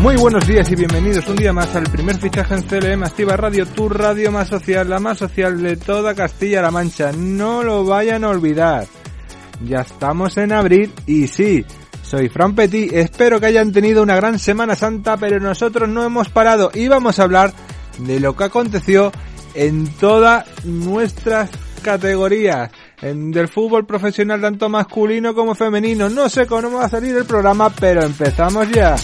Muy 0.00 0.16
buenos 0.16 0.46
días 0.46 0.70
y 0.70 0.76
bienvenidos 0.76 1.28
un 1.28 1.36
día 1.36 1.52
más 1.52 1.76
al 1.76 1.82
primer 1.82 2.16
fichaje 2.16 2.54
en 2.54 2.62
CLM 2.62 3.02
Activa 3.02 3.36
Radio, 3.36 3.66
tu 3.66 3.86
radio 3.86 4.32
más 4.32 4.48
social, 4.48 4.88
la 4.88 4.98
más 4.98 5.18
social 5.18 5.60
de 5.60 5.76
toda 5.76 6.14
Castilla-La 6.14 6.70
Mancha. 6.70 7.12
No 7.12 7.62
lo 7.62 7.84
vayan 7.84 8.24
a 8.24 8.30
olvidar. 8.30 8.86
Ya 9.62 9.80
estamos 9.80 10.38
en 10.38 10.52
abril 10.52 10.90
y 11.04 11.26
sí, 11.26 11.66
soy 12.02 12.30
Fran 12.30 12.54
Petit. 12.54 12.90
Espero 12.94 13.38
que 13.40 13.46
hayan 13.46 13.72
tenido 13.72 14.02
una 14.02 14.16
gran 14.16 14.38
Semana 14.38 14.74
Santa, 14.74 15.18
pero 15.18 15.38
nosotros 15.38 15.86
no 15.86 16.02
hemos 16.02 16.30
parado 16.30 16.70
y 16.72 16.88
vamos 16.88 17.18
a 17.18 17.24
hablar 17.24 17.52
de 17.98 18.20
lo 18.20 18.34
que 18.34 18.44
aconteció 18.44 19.12
en 19.52 19.86
todas 19.96 20.46
nuestras 20.64 21.50
categorías. 21.82 22.70
En, 23.02 23.30
del 23.30 23.48
fútbol 23.48 23.84
profesional 23.84 24.40
tanto 24.40 24.70
masculino 24.70 25.34
como 25.34 25.54
femenino. 25.54 26.08
No 26.08 26.30
sé 26.30 26.46
cómo 26.46 26.78
va 26.78 26.86
a 26.86 26.88
salir 26.88 27.14
el 27.14 27.26
programa, 27.26 27.68
pero 27.68 28.02
empezamos 28.02 28.66
ya. 28.70 28.96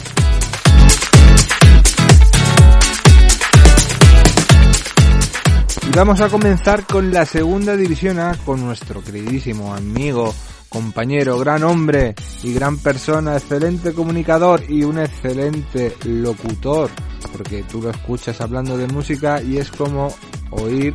Vamos 5.96 6.20
a 6.20 6.28
comenzar 6.28 6.84
con 6.84 7.10
la 7.10 7.24
segunda 7.24 7.74
división 7.74 8.18
A 8.18 8.36
con 8.45 8.60
nuestro 8.62 9.02
queridísimo 9.02 9.74
amigo, 9.74 10.34
compañero, 10.69 11.38
gran 11.38 11.64
hombre 11.64 12.14
y 12.42 12.52
gran 12.52 12.77
persona, 12.77 13.34
excelente 13.38 13.95
comunicador 13.95 14.60
y 14.69 14.84
un 14.84 14.98
excelente 14.98 15.95
locutor, 16.05 16.91
porque 17.32 17.62
tú 17.62 17.80
lo 17.80 17.88
escuchas 17.88 18.42
hablando 18.42 18.77
de 18.77 18.88
música 18.88 19.41
y 19.41 19.56
es 19.56 19.70
como 19.70 20.14
oír 20.50 20.95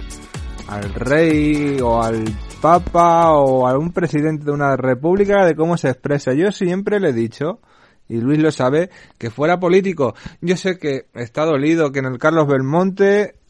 al 0.68 0.94
rey 0.94 1.80
o 1.82 2.04
al 2.04 2.24
papa 2.62 3.32
o 3.32 3.68
a 3.68 3.76
un 3.76 3.92
presidente 3.94 4.46
de 4.46 4.52
una 4.52 4.78
república 4.78 5.44
de 5.46 5.56
cómo 5.56 5.78
se 5.78 5.90
expresa. 5.90 6.34
Yo 6.36 6.52
siempre 6.52 7.00
le 7.00 7.10
he 7.10 7.14
dicho 7.14 7.60
y 8.08 8.18
Luis 8.18 8.38
lo 8.38 8.52
sabe, 8.52 8.92
que 9.18 9.32
fuera 9.32 9.60
político. 9.60 10.14
Yo 10.42 10.58
sé 10.58 10.78
que 10.78 11.08
está 11.16 11.44
dolido 11.44 11.92
que 11.92 12.00
en 12.00 12.06
el 12.06 12.20
Carlos 12.20 12.46
Belmonte 12.46 13.41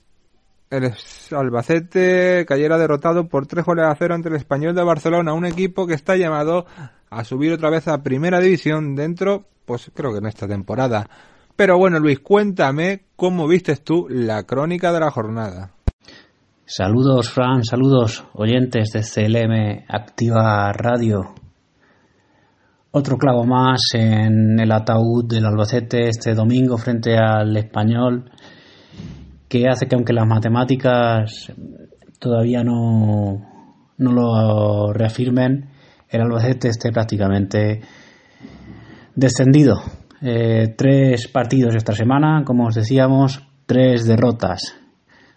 el 0.72 0.94
Albacete 1.32 2.46
cayera 2.48 2.78
derrotado 2.78 3.28
por 3.28 3.46
tres 3.46 3.66
goles 3.66 3.86
a 3.86 3.96
cero 3.96 4.16
ante 4.16 4.30
el 4.30 4.36
Español 4.36 4.74
de 4.74 4.84
Barcelona, 4.84 5.34
un 5.34 5.46
equipo 5.46 5.86
que 5.86 5.94
está 5.94 6.16
llamado 6.16 6.66
a 7.10 7.24
subir 7.26 7.52
otra 7.52 7.70
vez 7.70 7.88
a 7.90 8.02
Primera 8.02 8.40
División 8.40 8.96
dentro, 8.96 9.48
pues 9.66 9.92
creo 9.94 10.12
que 10.12 10.20
en 10.20 10.28
esta 10.28 10.48
temporada. 10.48 11.08
Pero 11.58 11.78
bueno, 11.78 12.00
Luis, 12.00 12.22
cuéntame 12.22 13.04
cómo 13.18 13.48
vistes 13.48 13.84
tú 13.84 14.08
la 14.10 14.44
crónica 14.44 14.94
de 14.94 15.00
la 15.02 15.12
jornada. 15.12 15.74
Saludos, 16.66 17.30
Fran, 17.30 17.66
saludos, 17.66 18.24
oyentes 18.34 18.92
de 18.94 19.02
CLM 19.02 19.84
Activa 19.90 20.72
Radio. 20.72 21.36
Otro 22.92 23.18
clavo 23.18 23.44
más 23.44 23.82
en 23.94 24.58
el 24.58 24.72
ataúd 24.72 25.26
del 25.28 25.46
Albacete 25.46 26.08
este 26.08 26.34
domingo 26.34 26.78
frente 26.78 27.18
al 27.18 27.56
Español 27.58 28.32
que 29.52 29.68
hace 29.68 29.86
que 29.86 29.96
aunque 29.96 30.14
las 30.14 30.26
matemáticas 30.26 31.52
todavía 32.20 32.64
no, 32.64 33.46
no 33.98 34.12
lo 34.14 34.94
reafirmen, 34.94 35.68
el 36.08 36.22
Albacete 36.22 36.70
esté 36.70 36.90
prácticamente 36.94 37.82
descendido. 39.14 39.82
Eh, 40.22 40.74
tres 40.78 41.28
partidos 41.28 41.76
esta 41.76 41.92
semana, 41.92 42.44
como 42.46 42.68
os 42.68 42.76
decíamos, 42.76 43.46
tres 43.66 44.06
derrotas. 44.06 44.74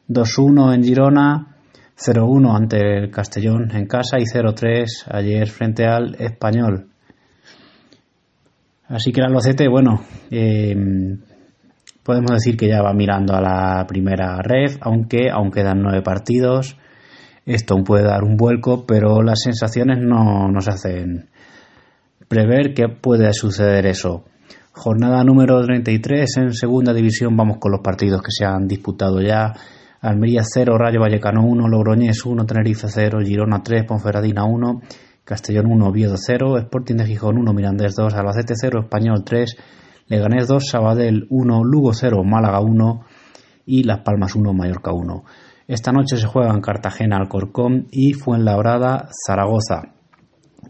2-1 0.09 0.77
en 0.77 0.85
Girona, 0.85 1.57
0-1 1.99 2.57
ante 2.57 2.99
el 2.99 3.11
Castellón 3.11 3.73
en 3.75 3.89
casa 3.89 4.21
y 4.21 4.27
0-3 4.27 5.09
ayer 5.11 5.49
frente 5.49 5.87
al 5.87 6.15
Español. 6.21 6.89
Así 8.87 9.11
que 9.11 9.21
el 9.21 9.27
Albacete, 9.27 9.67
bueno, 9.67 10.05
eh, 10.31 10.77
podemos 12.05 12.31
decir 12.33 12.57
que 12.57 12.69
ya 12.69 12.83
va 12.83 12.93
mirando 12.93 13.35
a 13.35 13.41
la 13.41 13.87
primera 13.89 14.41
red, 14.43 14.77
aunque 14.83 15.31
aún 15.31 15.51
quedan 15.51 15.83
nueve 15.83 16.03
partidos. 16.03 16.77
Esto 17.47 17.77
puede 17.83 18.05
dar 18.05 18.23
un 18.23 18.37
vuelco, 18.37 18.87
pero 18.87 19.23
las 19.23 19.41
sensaciones 19.43 19.99
no 20.01 20.49
nos 20.49 20.69
hacen 20.69 21.29
prever 22.29 22.75
que 22.75 22.89
puede 22.89 23.33
suceder 23.33 23.87
eso. 23.87 24.25
Jornada 24.73 25.23
número 25.25 25.63
33 25.63 26.37
en 26.39 26.53
segunda 26.53 26.93
división. 26.93 27.37
Vamos 27.37 27.59
con 27.59 27.73
los 27.73 27.81
partidos 27.81 28.23
que 28.23 28.31
se 28.31 28.45
han 28.45 28.67
disputado 28.67 29.21
ya. 29.21 29.53
Almería 30.01 30.43
0, 30.45 30.77
Rayo 30.77 31.01
Vallecano 31.01 31.43
1, 31.45 31.69
Logroñés 31.69 32.27
1, 32.27 32.45
Tenerife 32.45 32.89
0, 32.89 33.21
Girona 33.25 33.63
3, 33.63 33.85
Ponferradina 33.85 34.45
1, 34.45 34.83
Castellón 35.25 35.67
1, 35.67 35.87
Oviedo 35.87 36.17
0, 36.19 36.59
Sporting 36.59 36.97
de 36.97 37.07
Gijón 37.07 37.39
1, 37.39 37.53
Mirandés 37.55 37.95
2, 37.95 38.13
Albacete 38.13 38.55
0, 38.61 38.81
Español 38.83 39.25
3, 39.25 39.57
Leganés 40.07 40.47
2, 40.49 40.63
Sabadell 40.69 41.27
1, 41.31 41.65
Lugo 41.65 41.93
0, 41.95 42.23
Málaga 42.25 42.61
1 42.61 43.05
y 43.67 43.85
Las 43.85 44.01
Palmas 44.01 44.35
1, 44.35 44.53
Mallorca 44.53 44.93
1. 44.93 45.25
Esta 45.67 45.93
noche 45.93 46.19
se 46.19 46.27
juegan 46.27 46.61
Cartagena, 46.61 47.17
Alcorcón 47.17 47.87
y 47.91 48.13
Fuenlabrada, 48.13 49.09
Zaragoza. 49.27 49.95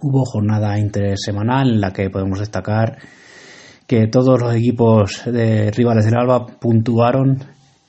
Hubo 0.00 0.24
jornada 0.24 0.78
intersemanal 0.78 1.70
en 1.70 1.80
la 1.80 1.92
que 1.92 2.10
podemos 2.10 2.38
destacar 2.38 2.98
que 3.88 4.06
todos 4.06 4.40
los 4.40 4.54
equipos 4.54 5.22
de 5.26 5.70
rivales 5.72 6.04
del 6.04 6.16
Alba 6.16 6.46
puntuaron, 6.46 7.38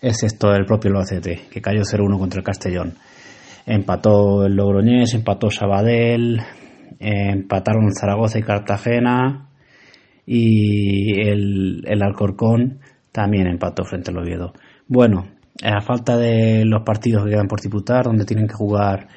excepto 0.02 0.52
el 0.54 0.66
propio 0.66 0.92
Albacete, 0.92 1.44
que 1.52 1.62
cayó 1.62 1.82
0-1 1.82 2.18
contra 2.18 2.40
el 2.40 2.46
Castellón. 2.46 2.96
Empató 3.68 4.46
el 4.46 4.56
Logroñés, 4.56 5.14
empató 5.14 5.50
Sabadell, 5.50 6.42
empataron 7.00 7.94
Zaragoza 7.94 8.40
y 8.40 8.44
Cartagena, 8.44 9.50
y 10.26 11.20
el, 11.22 11.84
el 11.86 12.04
Alcorcón 12.04 12.80
también 13.12 13.48
empató 13.48 13.84
frente 13.84 14.12
al 14.12 14.18
Oviedo. 14.18 14.54
Bueno, 14.88 15.26
a 15.64 15.82
falta 15.82 16.18
de 16.18 16.66
los 16.66 16.84
partidos 16.84 17.24
que 17.24 17.32
quedan 17.32 17.48
por 17.48 17.62
disputar, 17.62 18.06
donde 18.06 18.26
tienen 18.26 18.48
que 18.48 18.54
jugar 18.54 19.08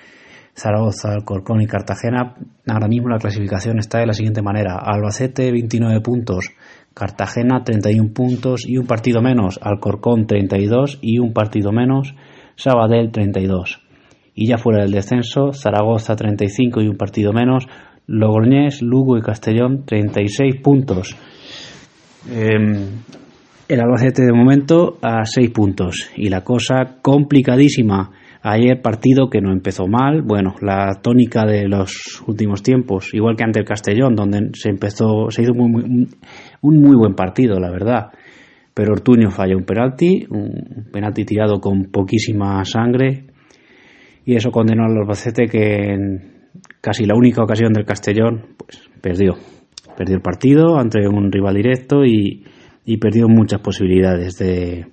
Zaragoza, 0.54 1.12
Alcorcón 1.12 1.62
y 1.62 1.66
Cartagena, 1.66 2.34
ahora 2.66 2.88
mismo 2.88 3.08
la 3.08 3.18
clasificación 3.18 3.78
está 3.78 3.98
de 3.98 4.06
la 4.06 4.12
siguiente 4.12 4.42
manera. 4.42 4.76
Albacete 4.76 5.50
29 5.52 6.00
puntos, 6.00 6.50
Cartagena 6.94 7.62
31 7.62 8.12
puntos 8.12 8.66
y 8.66 8.76
un 8.76 8.86
partido 8.86 9.22
menos, 9.22 9.58
Alcorcón 9.62 10.26
32 10.26 10.98
y 11.00 11.18
un 11.20 11.32
partido 11.32 11.70
menos, 11.72 12.14
Sabadell 12.56 13.12
32. 13.12 13.82
Y 14.34 14.48
ya 14.48 14.58
fuera 14.58 14.82
del 14.82 14.92
descenso, 14.92 15.52
Zaragoza 15.52 16.16
35 16.16 16.80
y 16.82 16.88
un 16.88 16.96
partido 16.96 17.32
menos, 17.32 17.66
Logroñés, 18.08 18.80
Lugo 18.80 19.18
y 19.18 19.22
Castellón 19.22 19.84
36 19.84 20.56
puntos. 20.62 21.14
Em, 22.30 23.02
el 23.68 23.80
Albacete 23.80 24.22
de 24.22 24.32
momento 24.32 24.98
a 25.02 25.26
6 25.26 25.50
puntos 25.50 26.10
y 26.16 26.30
la 26.30 26.42
cosa 26.42 26.96
complicadísima. 27.02 28.10
Ayer 28.40 28.80
partido 28.80 29.28
que 29.28 29.42
no 29.42 29.52
empezó 29.52 29.86
mal, 29.86 30.22
bueno, 30.22 30.54
la 30.62 31.00
tónica 31.02 31.44
de 31.44 31.68
los 31.68 32.22
últimos 32.26 32.62
tiempos, 32.62 33.12
igual 33.12 33.36
que 33.36 33.44
ante 33.44 33.60
el 33.60 33.66
Castellón, 33.66 34.14
donde 34.14 34.50
se 34.54 34.70
empezó, 34.70 35.30
se 35.30 35.42
hizo 35.42 35.52
un 35.52 36.08
muy 36.62 36.96
buen 36.96 37.14
partido, 37.14 37.60
la 37.60 37.70
verdad. 37.70 38.10
Pero 38.72 38.92
Ortuño 38.92 39.30
falla 39.30 39.56
un 39.56 39.64
penalti, 39.64 40.24
un 40.30 40.86
penalti 40.90 41.24
tirado 41.24 41.60
con 41.60 41.86
poquísima 41.86 42.64
sangre, 42.64 43.24
y 44.24 44.36
eso 44.36 44.50
condenó 44.50 44.84
al 44.84 44.96
Albacete 44.96 45.46
que 45.46 46.37
casi 46.80 47.04
la 47.04 47.14
única 47.14 47.42
ocasión 47.42 47.72
del 47.72 47.84
Castellón, 47.84 48.54
pues 48.56 48.80
perdió. 49.00 49.34
Perdió 49.96 50.16
el 50.16 50.22
partido 50.22 50.78
ante 50.78 51.08
un 51.08 51.32
rival 51.32 51.54
directo 51.54 52.04
y, 52.04 52.44
perdió 53.00 53.28
muchas 53.28 53.60
posibilidades 53.60 54.38
de, 54.38 54.86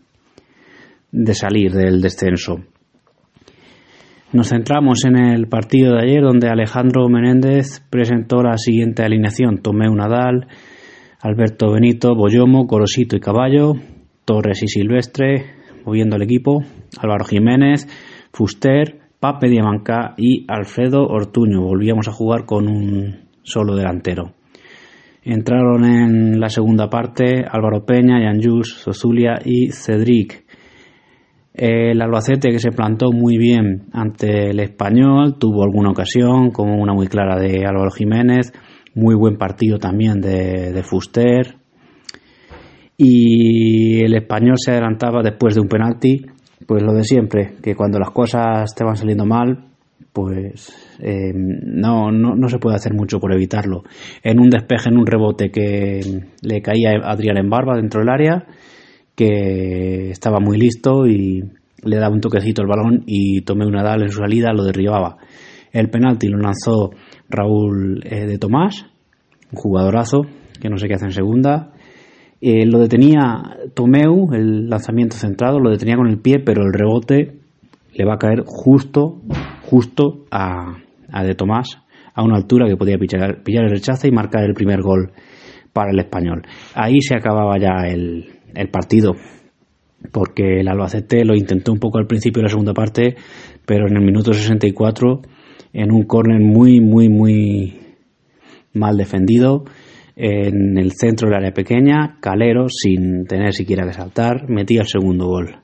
salir 1.34 1.72
del 1.72 2.02
descenso. 2.02 2.58
Nos 4.34 4.50
centramos 4.50 5.06
en 5.06 5.18
el 5.18 5.48
partido 5.48 5.94
de 5.94 6.02
ayer 6.02 6.22
donde 6.22 6.50
Alejandro 6.50 7.08
Menéndez 7.08 7.82
presentó 7.90 8.42
la 8.42 8.58
siguiente 8.58 9.04
alineación. 9.04 9.60
Tomeu 9.60 9.96
Nadal, 9.96 10.48
Alberto 11.22 11.72
Benito, 11.72 12.16
Boyomo, 12.16 12.68
Corosito 12.68 13.16
y 13.16 13.20
Caballo, 13.20 13.76
Torres 14.26 14.62
y 14.64 14.68
Silvestre, 14.68 15.46
moviendo 15.86 16.18
el 16.18 16.24
equipo, 16.24 16.64
Álvaro 17.00 17.26
Jiménez, 17.26 17.88
Fuster, 18.34 19.05
Pape 19.26 19.50
y 20.18 20.46
Alfredo 20.48 21.04
Ortuño. 21.04 21.60
Volvíamos 21.60 22.08
a 22.08 22.12
jugar 22.12 22.46
con 22.46 22.68
un 22.68 23.26
solo 23.42 23.76
delantero. 23.76 24.34
Entraron 25.24 25.84
en 25.84 26.40
la 26.40 26.50
segunda 26.50 26.92
parte 26.92 27.44
Álvaro 27.50 27.84
Peña, 27.88 28.20
Jules, 28.40 28.76
Zozulia 28.84 29.40
y 29.44 29.72
Cedric. 29.72 30.46
El 31.56 32.00
Albacete 32.04 32.52
que 32.52 32.60
se 32.60 32.70
plantó 32.70 33.12
muy 33.12 33.40
bien 33.40 33.88
ante 33.94 34.52
el 34.52 34.60
español, 34.60 35.40
tuvo 35.40 35.64
alguna 35.64 35.90
ocasión, 35.90 36.52
como 36.52 36.80
una 36.80 36.94
muy 36.94 37.08
clara 37.08 37.40
de 37.40 37.66
Álvaro 37.66 37.90
Jiménez, 37.90 38.54
muy 38.94 39.16
buen 39.16 39.38
partido 39.38 39.80
también 39.80 40.22
de 40.22 40.84
Fuster. 40.84 41.56
Y 42.96 44.04
el 44.04 44.14
español 44.14 44.58
se 44.58 44.74
adelantaba 44.74 45.24
después 45.24 45.56
de 45.56 45.62
un 45.62 45.68
penalti 45.68 46.35
pues 46.66 46.84
lo 46.84 46.94
de 46.94 47.04
siempre, 47.04 47.56
que 47.62 47.76
cuando 47.76 48.00
las 48.00 48.12
cosas 48.12 48.74
te 48.76 48.84
van 48.84 48.96
saliendo 48.96 49.26
mal, 49.26 49.66
pues 50.14 50.74
eh, 51.00 51.34
no, 51.34 52.12
no, 52.12 52.36
no, 52.36 52.48
se 52.48 52.58
puede 52.58 52.78
hacer 52.78 52.94
mucho 52.94 53.20
por 53.20 53.34
evitarlo. 53.34 53.84
En 54.24 54.40
un 54.40 54.50
despeje, 54.50 54.90
en 54.90 54.98
un 54.98 55.06
rebote 55.06 55.52
que 55.52 56.00
le 56.42 56.62
caía 56.62 56.92
a 57.04 57.12
Adrián 57.12 57.38
en 57.38 57.50
barba 57.50 57.76
dentro 57.76 58.00
del 58.00 58.10
área, 58.10 58.46
que 59.16 60.12
estaba 60.12 60.40
muy 60.40 60.58
listo 60.58 61.06
y 61.06 61.44
le 61.84 61.98
daba 61.98 62.14
un 62.14 62.22
toquecito 62.22 62.62
al 62.62 62.68
balón 62.68 63.04
y 63.06 63.42
tomé 63.42 63.66
una 63.66 63.84
Nadal 63.84 64.04
en 64.04 64.10
su 64.10 64.20
salida 64.20 64.54
lo 64.54 64.64
derribaba. 64.64 65.18
El 65.72 65.90
penalti 65.90 66.28
lo 66.28 66.38
lanzó 66.38 66.92
Raúl 67.30 68.02
eh, 68.06 68.26
de 68.26 68.38
Tomás, 68.38 68.86
un 69.52 69.58
jugadorazo 69.58 70.22
que 70.60 70.70
no 70.70 70.78
sé 70.78 70.88
qué 70.88 70.96
hace 70.96 71.06
en 71.06 71.12
segunda. 71.12 71.74
Eh, 72.48 72.64
lo 72.68 72.78
detenía 72.78 73.58
Tomeu, 73.74 74.32
el 74.32 74.70
lanzamiento 74.70 75.16
centrado, 75.16 75.60
lo 75.60 75.72
detenía 75.72 75.96
con 75.96 76.06
el 76.06 76.20
pie, 76.20 76.38
pero 76.38 76.62
el 76.62 76.74
rebote 76.74 77.40
le 77.92 78.06
va 78.06 78.14
a 78.14 78.18
caer 78.20 78.44
justo 78.46 79.20
justo 79.64 80.26
a, 80.30 80.78
De 81.24 81.34
Tomás 81.34 81.80
a 82.14 82.22
una 82.22 82.36
altura 82.36 82.68
que 82.68 82.78
podía 82.78 83.00
pillar, 83.00 83.42
pillar, 83.42 83.64
el 83.64 83.72
rechazo 83.72 84.08
y 84.08 84.12
marcar 84.12 84.44
el 84.44 84.54
primer 84.54 84.84
gol 84.84 85.12
para 85.74 85.90
el 85.90 85.98
español. 85.98 86.44
Ahí 86.76 87.02
se 87.02 87.16
acababa 87.16 87.58
ya 87.58 87.88
el, 87.88 88.28
el 88.54 88.70
partido, 88.70 89.16
porque 90.12 90.60
el 90.60 90.68
Albacete 90.68 91.26
lo 91.26 91.34
intentó 91.34 91.72
un 91.72 91.80
poco 91.80 91.98
al 91.98 92.06
principio 92.06 92.42
de 92.42 92.44
la 92.44 92.50
segunda 92.50 92.76
parte, 92.76 93.16
pero 93.66 93.88
en 93.88 93.98
el 93.98 94.04
minuto 94.04 94.34
64, 94.34 95.22
en 95.74 95.92
un 95.92 96.04
córner 96.04 96.42
muy, 96.42 96.80
muy, 96.80 97.10
muy 97.10 97.80
mal 98.72 98.98
defendido, 98.98 99.66
en 100.16 100.78
el 100.78 100.94
centro 100.94 101.28
del 101.28 101.38
área 101.38 101.54
pequeña, 101.54 102.18
Calero, 102.22 102.68
sin 102.70 103.26
tener 103.26 103.54
siquiera 103.54 103.86
que 103.86 103.94
saltar, 103.94 104.50
metía 104.50 104.82
el 104.82 104.88
segundo 104.88 105.28
gol. 105.28 105.58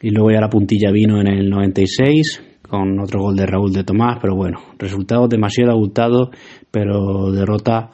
Y 0.00 0.10
luego 0.10 0.30
ya 0.30 0.40
la 0.40 0.50
puntilla 0.50 0.90
vino 0.90 1.20
en 1.20 1.28
el 1.28 1.48
96, 1.48 2.42
con 2.68 2.98
otro 3.00 3.20
gol 3.20 3.36
de 3.36 3.46
Raúl 3.46 3.72
de 3.72 3.84
Tomás, 3.84 4.18
pero 4.20 4.34
bueno, 4.34 4.58
resultado 4.78 5.28
demasiado 5.28 5.72
abultado, 5.72 6.30
pero 6.70 7.30
derrota 7.30 7.90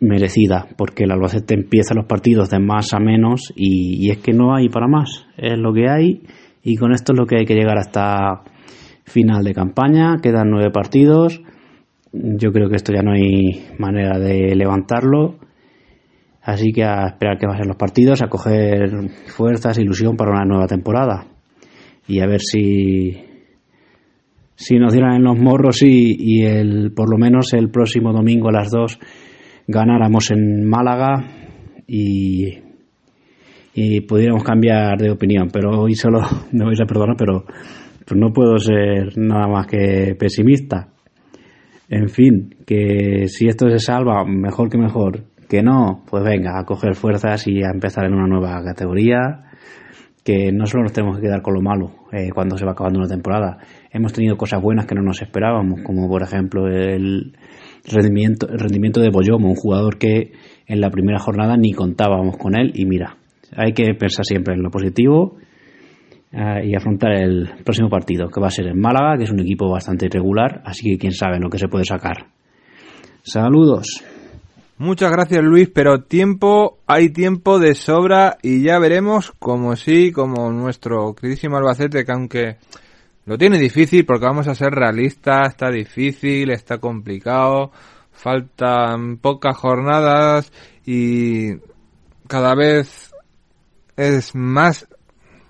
merecida, 0.00 0.68
porque 0.76 1.04
el 1.04 1.10
Albacete 1.10 1.54
empieza 1.54 1.94
los 1.94 2.06
partidos 2.06 2.50
de 2.50 2.60
más 2.60 2.94
a 2.94 3.00
menos 3.00 3.52
y, 3.56 4.10
es 4.10 4.18
que 4.18 4.32
no 4.32 4.54
hay 4.54 4.68
para 4.68 4.86
más, 4.86 5.26
es 5.36 5.58
lo 5.58 5.72
que 5.72 5.88
hay 5.88 6.22
y 6.62 6.76
con 6.76 6.92
esto 6.92 7.12
es 7.12 7.18
lo 7.18 7.26
que 7.26 7.38
hay 7.38 7.46
que 7.46 7.54
llegar 7.54 7.78
hasta 7.78 8.42
final 9.04 9.42
de 9.42 9.54
campaña, 9.54 10.18
quedan 10.22 10.50
nueve 10.50 10.70
partidos, 10.70 11.40
yo 12.12 12.52
creo 12.52 12.68
que 12.68 12.76
esto 12.76 12.92
ya 12.92 13.02
no 13.02 13.12
hay 13.12 13.66
manera 13.78 14.18
de 14.18 14.54
levantarlo, 14.54 15.38
así 16.42 16.72
que 16.72 16.84
a 16.84 17.06
esperar 17.06 17.38
que 17.38 17.46
pasen 17.46 17.68
los 17.68 17.76
partidos, 17.76 18.22
a 18.22 18.28
coger 18.28 19.10
fuerzas, 19.26 19.78
ilusión 19.78 20.16
para 20.16 20.32
una 20.32 20.44
nueva 20.44 20.66
temporada 20.66 21.26
y 22.06 22.20
a 22.20 22.26
ver 22.26 22.40
si 22.40 23.24
si 24.54 24.76
nos 24.76 24.92
dieran 24.92 25.14
en 25.14 25.22
los 25.22 25.38
morros 25.38 25.82
y, 25.82 26.16
y, 26.18 26.42
el, 26.42 26.92
por 26.92 27.08
lo 27.08 27.16
menos 27.16 27.52
el 27.52 27.70
próximo 27.70 28.12
domingo 28.12 28.48
a 28.48 28.52
las 28.52 28.70
2 28.70 28.98
ganáramos 29.68 30.32
en 30.32 30.68
Málaga 30.68 31.28
y, 31.86 32.58
y 33.74 34.00
pudiéramos 34.00 34.42
cambiar 34.42 34.98
de 34.98 35.12
opinión. 35.12 35.48
Pero 35.52 35.80
hoy 35.80 35.94
solo 35.94 36.20
me 36.52 36.64
vais 36.64 36.80
a 36.80 36.86
perdonar, 36.86 37.16
pero 37.16 37.44
no 38.16 38.32
puedo 38.32 38.58
ser 38.58 39.16
nada 39.16 39.46
más 39.46 39.66
que 39.66 40.16
pesimista. 40.18 40.88
En 41.88 42.08
fin, 42.08 42.54
que 42.66 43.28
si 43.28 43.48
esto 43.48 43.68
se 43.70 43.78
salva, 43.78 44.24
mejor 44.24 44.68
que 44.68 44.78
mejor. 44.78 45.24
Que 45.48 45.62
no, 45.62 46.04
pues 46.10 46.22
venga, 46.22 46.58
a 46.58 46.64
coger 46.64 46.94
fuerzas 46.94 47.46
y 47.46 47.62
a 47.62 47.70
empezar 47.72 48.04
en 48.04 48.14
una 48.14 48.26
nueva 48.26 48.62
categoría. 48.62 49.44
Que 50.22 50.52
no 50.52 50.66
solo 50.66 50.82
nos 50.82 50.92
tenemos 50.92 51.16
que 51.16 51.22
quedar 51.22 51.40
con 51.40 51.54
lo 51.54 51.62
malo 51.62 51.98
eh, 52.12 52.30
cuando 52.34 52.58
se 52.58 52.66
va 52.66 52.72
acabando 52.72 52.98
una 52.98 53.08
temporada, 53.08 53.58
hemos 53.90 54.12
tenido 54.12 54.36
cosas 54.36 54.60
buenas 54.60 54.86
que 54.86 54.94
no 54.94 55.02
nos 55.02 55.22
esperábamos, 55.22 55.80
como 55.82 56.08
por 56.08 56.22
ejemplo 56.22 56.66
el 56.66 57.34
rendimiento, 57.84 58.48
el 58.48 58.58
rendimiento 58.58 59.00
de 59.00 59.10
Boyomo, 59.10 59.48
un 59.48 59.54
jugador 59.54 59.98
que 59.98 60.32
en 60.66 60.80
la 60.80 60.90
primera 60.90 61.18
jornada 61.18 61.56
ni 61.56 61.72
contábamos 61.72 62.36
con 62.36 62.58
él 62.58 62.72
y 62.74 62.84
mira, 62.84 63.16
hay 63.56 63.72
que 63.72 63.94
pensar 63.94 64.24
siempre 64.24 64.54
en 64.54 64.62
lo 64.62 64.70
positivo 64.70 65.36
eh, 66.30 66.66
y 66.66 66.74
afrontar 66.74 67.12
el 67.12 67.50
próximo 67.64 67.88
partido, 67.88 68.28
que 68.28 68.40
va 68.40 68.48
a 68.48 68.50
ser 68.50 68.66
en 68.66 68.80
Málaga, 68.80 69.16
que 69.16 69.24
es 69.24 69.30
un 69.30 69.40
equipo 69.40 69.70
bastante 69.70 70.06
irregular, 70.06 70.62
así 70.64 70.90
que 70.90 70.98
quién 70.98 71.12
sabe 71.12 71.38
lo 71.40 71.48
que 71.48 71.58
se 71.58 71.68
puede 71.68 71.84
sacar. 71.84 72.26
Saludos. 73.22 74.04
Muchas 74.78 75.10
gracias 75.10 75.42
Luis, 75.42 75.68
pero 75.74 76.02
tiempo, 76.04 76.78
hay 76.86 77.10
tiempo 77.10 77.58
de 77.58 77.74
sobra 77.74 78.38
y 78.42 78.62
ya 78.62 78.78
veremos 78.78 79.32
como 79.40 79.74
sí, 79.74 80.12
como 80.12 80.52
nuestro 80.52 81.14
queridísimo 81.14 81.56
Albacete, 81.56 82.04
que 82.04 82.12
aunque 82.12 82.56
lo 83.24 83.36
tiene 83.36 83.58
difícil 83.58 84.06
porque 84.06 84.26
vamos 84.26 84.46
a 84.46 84.54
ser 84.54 84.70
realistas, 84.70 85.48
está 85.48 85.70
difícil, 85.70 86.50
está 86.50 86.78
complicado, 86.78 87.72
faltan 88.12 89.16
pocas 89.16 89.56
jornadas 89.56 90.52
y 90.86 91.56
cada 92.28 92.54
vez 92.54 93.12
es 93.96 94.34
más, 94.36 94.86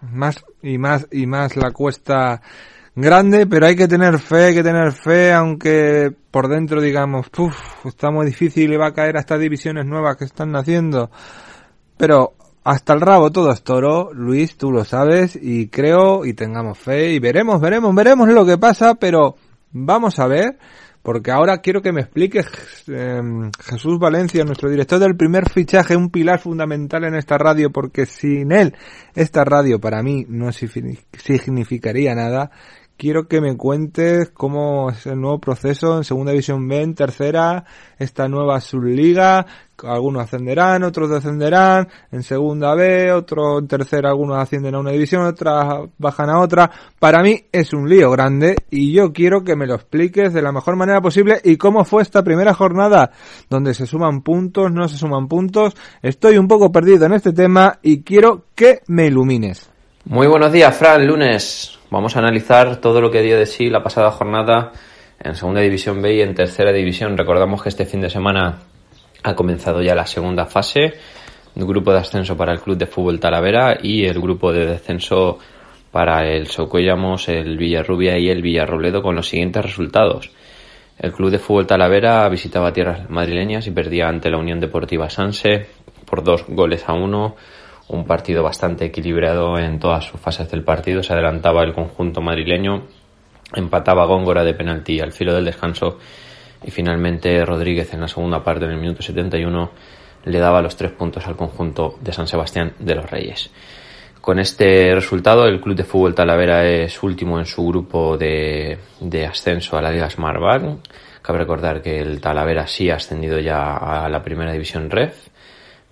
más 0.02 0.44
y 0.62 0.78
más 0.78 1.06
y 1.10 1.26
más 1.26 1.56
la 1.56 1.70
cuesta 1.70 2.40
grande, 2.94 3.46
pero 3.46 3.66
hay 3.66 3.76
que 3.76 3.86
tener 3.88 4.18
fe, 4.18 4.46
hay 4.46 4.54
que 4.54 4.62
tener 4.62 4.92
fe, 4.92 5.32
aunque 5.32 6.12
por 6.30 6.48
dentro 6.48 6.80
digamos, 6.80 7.28
puff, 7.30 7.86
está 7.86 8.10
muy 8.10 8.26
difícil 8.26 8.72
y 8.72 8.76
va 8.76 8.88
a 8.88 8.92
caer 8.92 9.16
a 9.16 9.20
estas 9.20 9.38
divisiones 9.38 9.86
nuevas 9.86 10.16
que 10.16 10.24
están 10.24 10.50
naciendo. 10.50 11.10
Pero 11.96 12.34
hasta 12.64 12.92
el 12.92 13.00
rabo 13.00 13.30
todo 13.30 13.52
es 13.52 13.62
toro, 13.62 14.10
Luis, 14.12 14.56
tú 14.56 14.70
lo 14.70 14.84
sabes, 14.84 15.38
y 15.40 15.68
creo, 15.68 16.26
y 16.26 16.34
tengamos 16.34 16.78
fe, 16.78 17.12
y 17.12 17.18
veremos, 17.18 17.60
veremos, 17.60 17.94
veremos 17.94 18.28
lo 18.28 18.44
que 18.44 18.58
pasa, 18.58 18.96
pero 18.96 19.36
vamos 19.72 20.18
a 20.18 20.26
ver, 20.26 20.58
porque 21.02 21.30
ahora 21.30 21.58
quiero 21.58 21.80
que 21.80 21.92
me 21.92 22.02
explique 22.02 22.44
em, 22.88 23.50
Jesús 23.64 23.98
Valencia, 23.98 24.44
nuestro 24.44 24.70
director 24.70 24.98
del 24.98 25.16
primer 25.16 25.48
fichaje, 25.48 25.96
un 25.96 26.10
pilar 26.10 26.40
fundamental 26.40 27.04
en 27.04 27.14
esta 27.14 27.38
radio, 27.38 27.70
porque 27.70 28.06
sin 28.06 28.52
él 28.52 28.74
esta 29.14 29.44
radio 29.44 29.80
para 29.80 30.02
mí 30.02 30.26
no 30.28 30.50
significaría 30.52 32.14
nada. 32.14 32.50
Quiero 32.98 33.28
que 33.28 33.40
me 33.40 33.56
cuentes 33.56 34.30
cómo 34.30 34.90
es 34.90 35.06
el 35.06 35.20
nuevo 35.20 35.38
proceso 35.38 35.98
en 35.98 36.02
Segunda 36.02 36.32
División 36.32 36.66
B, 36.66 36.82
en 36.82 36.96
Tercera, 36.96 37.64
esta 37.96 38.26
nueva 38.26 38.60
subliga, 38.60 39.46
algunos 39.84 40.24
ascenderán, 40.24 40.82
otros 40.82 41.08
descenderán, 41.08 41.86
en 42.10 42.24
Segunda 42.24 42.74
B, 42.74 43.12
otros 43.12 43.60
en 43.60 43.68
Tercera, 43.68 44.08
algunos 44.08 44.38
ascienden 44.38 44.74
a 44.74 44.80
una 44.80 44.90
división, 44.90 45.22
otras 45.22 45.88
bajan 45.96 46.28
a 46.28 46.40
otra. 46.40 46.72
Para 46.98 47.22
mí 47.22 47.44
es 47.52 47.72
un 47.72 47.88
lío 47.88 48.10
grande 48.10 48.56
y 48.68 48.92
yo 48.92 49.12
quiero 49.12 49.44
que 49.44 49.54
me 49.54 49.68
lo 49.68 49.76
expliques 49.76 50.34
de 50.34 50.42
la 50.42 50.50
mejor 50.50 50.74
manera 50.74 51.00
posible 51.00 51.40
y 51.44 51.56
cómo 51.56 51.84
fue 51.84 52.02
esta 52.02 52.24
primera 52.24 52.52
jornada, 52.52 53.12
donde 53.48 53.74
se 53.74 53.86
suman 53.86 54.22
puntos, 54.22 54.72
no 54.72 54.88
se 54.88 54.96
suman 54.96 55.28
puntos. 55.28 55.76
Estoy 56.02 56.36
un 56.36 56.48
poco 56.48 56.72
perdido 56.72 57.06
en 57.06 57.12
este 57.12 57.32
tema 57.32 57.78
y 57.80 58.02
quiero 58.02 58.46
que 58.56 58.80
me 58.88 59.06
ilumines. 59.06 59.70
Muy 60.04 60.26
buenos 60.26 60.50
días, 60.50 60.76
Fran, 60.76 61.06
lunes 61.06 61.77
Vamos 61.90 62.16
a 62.16 62.18
analizar 62.18 62.82
todo 62.82 63.00
lo 63.00 63.10
que 63.10 63.22
dio 63.22 63.38
de 63.38 63.46
sí 63.46 63.70
la 63.70 63.82
pasada 63.82 64.10
jornada 64.10 64.72
en 65.20 65.34
Segunda 65.34 65.62
División 65.62 66.02
B 66.02 66.16
y 66.16 66.20
en 66.20 66.34
Tercera 66.34 66.70
División. 66.70 67.16
Recordamos 67.16 67.62
que 67.62 67.70
este 67.70 67.86
fin 67.86 68.02
de 68.02 68.10
semana 68.10 68.58
ha 69.22 69.34
comenzado 69.34 69.80
ya 69.80 69.94
la 69.94 70.04
segunda 70.04 70.44
fase, 70.44 70.92
el 71.56 71.64
grupo 71.64 71.90
de 71.90 72.00
ascenso 72.00 72.36
para 72.36 72.52
el 72.52 72.60
Club 72.60 72.76
de 72.76 72.86
Fútbol 72.86 73.18
Talavera 73.18 73.78
y 73.82 74.04
el 74.04 74.20
grupo 74.20 74.52
de 74.52 74.66
descenso 74.66 75.38
para 75.90 76.28
el 76.28 76.48
Socuellamos, 76.48 77.30
el 77.30 77.56
Villarrubia 77.56 78.18
y 78.18 78.28
el 78.28 78.42
Villarrobledo 78.42 79.00
con 79.00 79.16
los 79.16 79.26
siguientes 79.26 79.64
resultados. 79.64 80.30
El 80.98 81.12
Club 81.12 81.30
de 81.30 81.38
Fútbol 81.38 81.66
Talavera 81.66 82.28
visitaba 82.28 82.70
tierras 82.70 83.08
madrileñas 83.08 83.66
y 83.66 83.70
perdía 83.70 84.08
ante 84.08 84.28
la 84.28 84.36
Unión 84.36 84.60
Deportiva 84.60 85.08
Sanse 85.08 85.68
por 86.04 86.22
dos 86.22 86.44
goles 86.48 86.86
a 86.86 86.92
uno 86.92 87.36
un 87.88 88.04
partido 88.04 88.42
bastante 88.42 88.86
equilibrado 88.86 89.58
en 89.58 89.78
todas 89.78 90.04
sus 90.04 90.20
fases 90.20 90.50
del 90.50 90.62
partido. 90.62 91.02
Se 91.02 91.12
adelantaba 91.12 91.62
el 91.62 91.74
conjunto 91.74 92.20
madrileño, 92.20 92.86
empataba 93.54 94.06
Góngora 94.06 94.44
de 94.44 94.54
penalti 94.54 95.00
al 95.00 95.12
filo 95.12 95.34
del 95.34 95.46
descanso 95.46 95.98
y 96.64 96.70
finalmente 96.70 97.44
Rodríguez 97.44 97.92
en 97.94 98.00
la 98.00 98.08
segunda 98.08 98.42
parte 98.42 98.64
en 98.64 98.72
el 98.72 98.78
minuto 98.78 99.02
71 99.02 99.70
le 100.24 100.38
daba 100.38 100.60
los 100.60 100.76
tres 100.76 100.90
puntos 100.92 101.26
al 101.26 101.36
conjunto 101.36 101.96
de 102.00 102.12
San 102.12 102.26
Sebastián 102.26 102.74
de 102.78 102.94
los 102.94 103.10
Reyes. 103.10 103.50
Con 104.20 104.38
este 104.38 104.94
resultado, 104.94 105.46
el 105.46 105.60
Club 105.60 105.76
de 105.76 105.84
Fútbol 105.84 106.14
Talavera 106.14 106.66
es 106.66 107.02
último 107.02 107.38
en 107.38 107.46
su 107.46 107.66
grupo 107.66 108.18
de, 108.18 108.78
ascenso 109.26 109.78
a 109.78 109.80
la 109.80 109.90
Liga 109.90 110.10
Smartbank. 110.10 110.80
Cabe 111.22 111.38
recordar 111.38 111.80
que 111.80 112.00
el 112.00 112.20
Talavera 112.20 112.66
sí 112.66 112.90
ha 112.90 112.96
ascendido 112.96 113.38
ya 113.38 113.76
a 113.76 114.08
la 114.08 114.22
primera 114.22 114.52
división 114.52 114.90
REF 114.90 115.28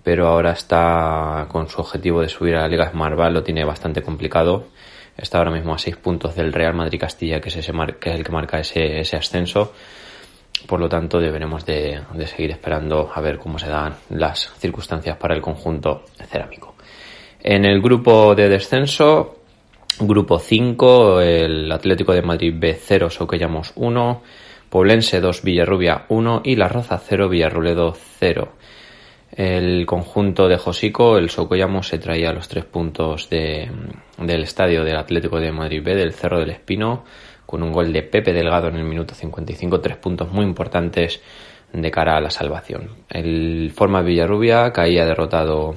pero 0.07 0.29
ahora 0.29 0.53
está 0.53 1.47
con 1.49 1.67
su 1.67 1.81
objetivo 1.81 2.21
de 2.21 2.29
subir 2.29 2.55
a 2.55 2.61
la 2.61 2.69
Liga 2.69 2.89
Marval, 2.93 3.33
lo 3.33 3.43
tiene 3.43 3.65
bastante 3.65 4.01
complicado. 4.01 4.67
Está 5.17 5.39
ahora 5.39 5.51
mismo 5.51 5.73
a 5.73 5.77
seis 5.77 5.97
puntos 5.97 6.33
del 6.33 6.53
Real 6.53 6.73
Madrid 6.73 6.97
Castilla, 6.97 7.41
que 7.41 7.49
es, 7.49 7.57
el 7.57 8.23
que 8.23 8.31
marca 8.31 8.57
ese, 8.57 9.01
ascenso. 9.17 9.73
Por 10.65 10.79
lo 10.79 10.87
tanto, 10.87 11.19
deberemos 11.19 11.65
de, 11.65 11.99
seguir 12.25 12.51
esperando 12.51 13.11
a 13.13 13.19
ver 13.19 13.37
cómo 13.37 13.59
se 13.59 13.67
dan 13.67 13.95
las 14.11 14.49
circunstancias 14.59 15.17
para 15.17 15.35
el 15.35 15.41
conjunto 15.41 16.05
cerámico. 16.25 16.75
En 17.43 17.65
el 17.65 17.81
grupo 17.81 18.33
de 18.33 18.47
descenso, 18.47 19.41
Grupo 19.99 20.39
5, 20.39 21.19
el 21.19 21.69
Atlético 21.69 22.13
de 22.13 22.21
Madrid 22.21 22.53
B 22.57 22.79
0, 22.81 23.09
Soquellamos 23.09 23.73
1, 23.75 24.23
Poblense 24.69 25.19
2, 25.19 25.43
Villarrubia 25.43 26.05
1 26.07 26.43
y 26.45 26.55
La 26.55 26.69
Roza 26.69 26.97
0, 26.97 27.27
Villarruledo 27.27 27.93
0. 28.19 28.53
El 29.31 29.85
conjunto 29.85 30.47
de 30.47 30.57
Josico, 30.57 31.17
el 31.17 31.29
Socollamos, 31.29 31.87
se 31.87 31.99
traía 31.99 32.31
los 32.31 32.47
tres 32.47 32.65
puntos 32.65 33.29
de, 33.29 33.69
del 34.17 34.43
estadio 34.43 34.83
del 34.83 34.95
Atlético 34.95 35.39
de 35.39 35.51
Madrid 35.51 35.83
B, 35.83 35.95
del 35.95 36.13
Cerro 36.13 36.39
del 36.39 36.51
Espino, 36.51 37.03
con 37.45 37.61
un 37.61 37.71
gol 37.71 37.91
de 37.91 38.03
Pepe 38.03 38.33
Delgado 38.33 38.67
en 38.69 38.77
el 38.77 38.83
minuto 38.83 39.13
55, 39.13 39.81
tres 39.81 39.97
puntos 39.97 40.31
muy 40.31 40.45
importantes 40.45 41.21
de 41.73 41.91
cara 41.91 42.17
a 42.17 42.21
la 42.21 42.29
salvación. 42.29 42.89
El 43.09 43.71
Forma 43.75 44.01
Villarrubia 44.01 44.71
caía 44.71 45.05
derrotado 45.05 45.75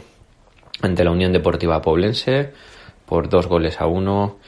ante 0.82 1.04
la 1.04 1.10
Unión 1.10 1.32
Deportiva 1.32 1.82
Poblense 1.82 2.52
por 3.04 3.28
dos 3.28 3.46
goles 3.46 3.80
a 3.80 3.86
uno. 3.86 4.38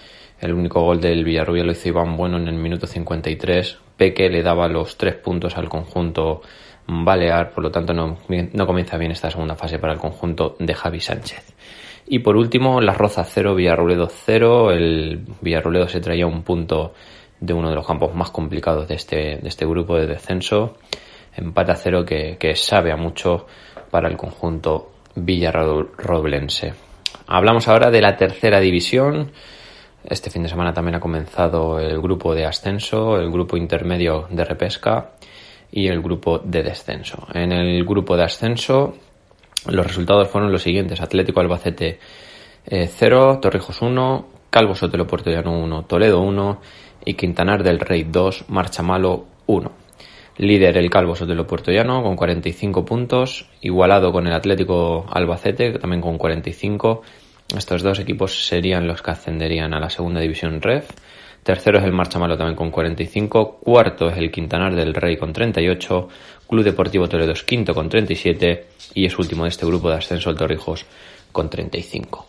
El 0.40 0.54
único 0.54 0.82
gol 0.82 1.00
del 1.00 1.25
Villarrubia 1.25 1.64
lo 1.64 1.73
hizo 1.73 1.88
Iván 1.88 2.16
Bueno 2.16 2.37
en 2.37 2.49
el 2.49 2.54
minuto 2.54 2.87
53. 2.87 3.78
Peque 3.97 4.28
le 4.28 4.42
daba 4.42 4.68
los 4.68 4.97
tres 4.97 5.14
puntos 5.14 5.56
al 5.56 5.68
conjunto 5.68 6.42
balear, 6.87 7.53
por 7.53 7.65
lo 7.65 7.71
tanto 7.71 7.93
no, 7.95 8.19
no 8.29 8.67
comienza 8.67 8.97
bien 8.97 9.12
esta 9.12 9.31
segunda 9.31 9.55
fase 9.55 9.79
para 9.79 9.93
el 9.93 9.99
conjunto 9.99 10.57
de 10.59 10.75
Javi 10.75 11.01
Sánchez. 11.01 11.55
Y 12.07 12.19
por 12.19 12.37
último, 12.37 12.81
Las 12.81 12.99
Rozas 12.99 13.31
0, 13.33 13.55
Villarruledo 13.55 14.09
0. 14.09 14.73
El 14.73 15.25
Villarruledo 15.41 15.89
se 15.89 16.01
traía 16.01 16.27
un 16.27 16.43
punto 16.43 16.95
de 17.41 17.53
uno 17.55 17.71
de 17.71 17.75
los 17.75 17.87
campos 17.87 18.15
más 18.15 18.31
complicados 18.31 18.89
de 18.89 18.95
este, 18.95 19.17
de 19.37 19.49
este 19.49 19.67
grupo 19.67 19.97
de 19.97 20.07
descenso. 20.07 20.77
Empate 21.35 21.73
a 21.73 21.77
cero 21.77 22.05
que, 22.05 22.37
que 22.39 22.55
sabe 22.55 22.93
a 22.93 22.97
mucho 22.97 23.47
para 23.91 24.09
el 24.09 24.17
conjunto 24.17 24.93
villarroblense. 25.15 26.75
Hablamos 27.27 27.69
ahora 27.69 27.91
de 27.91 28.01
la 28.01 28.17
tercera 28.17 28.61
división. 28.61 29.33
Este 30.05 30.31
fin 30.31 30.43
de 30.43 30.49
semana 30.49 30.73
también 30.73 30.97
ha 30.97 31.01
comenzado 31.01 31.79
el 31.79 32.01
grupo 32.01 32.35
de 32.35 32.45
ascenso, 32.45 33.17
el 33.17 33.31
grupo 33.31 33.57
intermedio 33.57 34.27
de 34.31 34.45
repesca 34.45 35.12
y 35.73 35.88
el 35.88 36.00
grupo 36.02 36.38
de 36.38 36.62
descenso. 36.62 37.26
En 37.33 37.50
el 37.50 37.85
grupo 37.85 38.17
de 38.17 38.25
ascenso 38.25 38.95
los 39.67 39.87
resultados 39.87 40.29
fueron 40.29 40.52
los 40.52 40.62
siguientes. 40.62 41.00
Atlético 41.00 41.41
Albacete 41.41 41.99
0, 42.69 43.33
eh, 43.35 43.38
Torrijos 43.41 43.81
1, 43.81 44.29
Calvo 44.50 44.75
Sotelo 44.75 45.07
Puertollano 45.07 45.59
1, 45.59 45.85
Toledo 45.85 46.21
1 46.21 46.61
y 47.05 47.14
Quintanar 47.14 47.62
del 47.62 47.81
Rey 47.81 48.05
2, 48.05 48.47
Marcha 48.49 48.83
Malo 48.83 49.26
1. 49.47 49.73
Líder 50.38 50.79
el 50.79 50.91
Calvo 50.91 51.14
Sotelo 51.14 51.47
Puertollano 51.47 52.02
con 52.02 52.17
45 52.17 52.85
puntos, 52.85 53.49
igualado 53.61 54.12
con 54.12 54.26
el 54.26 54.33
Atlético 54.33 55.07
Albacete 55.11 55.79
también 55.79 56.02
con 56.02 56.19
45. 56.19 57.02
Estos 57.57 57.83
dos 57.83 57.99
equipos 57.99 58.47
serían 58.47 58.87
los 58.87 59.02
que 59.02 59.11
ascenderían 59.11 59.75
a 59.75 59.81
la 59.81 59.91
segunda 59.91 60.21
división 60.21 60.61
REF. 60.62 60.91
Tercero 61.43 61.79
es 61.79 61.85
el 61.85 61.93
Marchamalo 61.93 62.37
también 62.37 62.57
con 62.57 62.71
45. 62.71 63.59
Cuarto 63.61 64.09
es 64.09 64.17
el 64.17 64.31
Quintanar 64.31 64.75
del 64.75 64.95
Rey 64.95 65.17
con 65.17 65.33
38. 65.33 66.09
Club 66.49 66.65
Deportivo 66.65 67.09
Toledo 67.09 67.33
es 67.33 67.43
quinto 67.43 67.75
con 67.75 67.89
37. 67.89 68.67
Y 68.95 69.07
es 69.07 69.19
último 69.19 69.43
de 69.43 69.49
este 69.49 69.67
grupo 69.67 69.91
de 69.91 69.97
ascenso 69.97 70.31
el 70.31 70.37
Torrijos 70.37 70.87
con 71.33 71.51
35. 71.51 72.27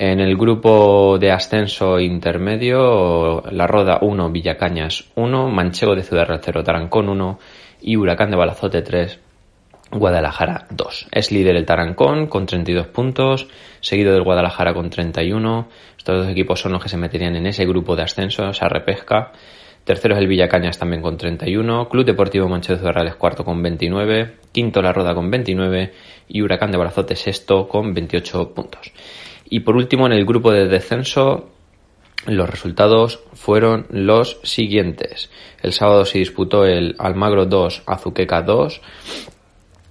En 0.00 0.20
el 0.20 0.36
grupo 0.36 1.18
de 1.18 1.32
ascenso 1.32 1.98
intermedio, 1.98 3.42
La 3.50 3.66
Roda 3.66 3.98
1, 4.00 4.30
Villacañas 4.30 5.04
1, 5.16 5.48
Manchego 5.48 5.94
de 5.94 6.04
Ciudad 6.04 6.40
0, 6.40 6.62
Tarancón 6.62 7.08
1 7.08 7.38
y 7.82 7.96
Huracán 7.96 8.30
de 8.30 8.36
Balazote 8.36 8.82
3, 8.82 9.18
Guadalajara 9.90 10.66
2. 10.70 11.08
Es 11.12 11.32
líder 11.32 11.56
el 11.56 11.64
Tarancón 11.66 12.26
con 12.26 12.46
32 12.46 12.88
puntos, 12.88 13.48
seguido 13.80 14.12
del 14.12 14.22
Guadalajara 14.22 14.74
con 14.74 14.90
31. 14.90 15.68
Estos 15.96 16.18
dos 16.18 16.28
equipos 16.28 16.60
son 16.60 16.72
los 16.72 16.82
que 16.82 16.88
se 16.88 16.96
meterían 16.96 17.36
en 17.36 17.46
ese 17.46 17.64
grupo 17.66 17.96
de 17.96 18.02
ascenso, 18.02 18.48
esa 18.48 18.68
repesca. 18.68 19.32
Tercero 19.84 20.14
es 20.14 20.20
el 20.20 20.28
Villacañas 20.28 20.78
también 20.78 21.00
con 21.00 21.16
31. 21.16 21.88
Club 21.88 22.04
Deportivo 22.04 22.46
Manchego 22.46 22.92
de 22.92 23.12
cuarto 23.14 23.42
con 23.42 23.62
29. 23.62 24.36
Quinto 24.52 24.82
La 24.82 24.92
Roda 24.92 25.14
con 25.14 25.30
29. 25.30 25.94
Y 26.28 26.42
Huracán 26.42 26.70
de 26.70 26.76
Balazote 26.76 27.16
sexto 27.16 27.66
con 27.66 27.94
28 27.94 28.52
puntos. 28.52 28.92
Y 29.48 29.60
por 29.60 29.76
último, 29.76 30.04
en 30.04 30.12
el 30.12 30.26
grupo 30.26 30.52
de 30.52 30.68
descenso, 30.68 31.48
los 32.26 32.50
resultados 32.50 33.20
fueron 33.32 33.86
los 33.88 34.40
siguientes. 34.42 35.30
El 35.62 35.72
sábado 35.72 36.04
se 36.04 36.18
disputó 36.18 36.66
el 36.66 36.94
Almagro 36.98 37.46
2, 37.46 37.84
Azuqueca 37.86 38.42
2. 38.42 38.82